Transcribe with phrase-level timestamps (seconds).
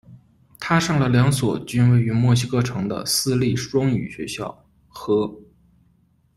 [0.59, 5.31] 她上了两所均位于墨西哥城的私立双语学校：和。